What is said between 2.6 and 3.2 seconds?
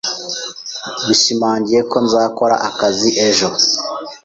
akazi